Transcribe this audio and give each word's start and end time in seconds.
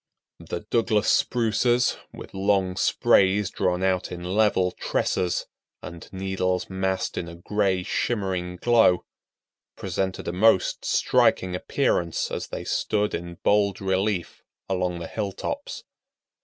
The 0.39 0.61
Douglas 0.61 1.07
Spruces, 1.09 1.95
with 2.11 2.33
long 2.33 2.75
sprays 2.75 3.51
drawn 3.51 3.83
out 3.83 4.11
in 4.11 4.23
level 4.23 4.71
tresses, 4.71 5.45
and 5.83 6.11
needles 6.11 6.71
massed 6.71 7.19
in 7.19 7.27
a 7.29 7.35
gray, 7.35 7.83
shimmering 7.83 8.55
glow, 8.57 9.05
presented 9.75 10.27
a 10.27 10.33
most 10.33 10.83
striking 10.85 11.55
appearance 11.55 12.31
as 12.31 12.47
they 12.47 12.63
stood 12.63 13.13
in 13.13 13.35
bold 13.43 13.79
relief 13.79 14.41
along 14.67 14.97
the 14.97 15.07
hilltops. 15.07 15.83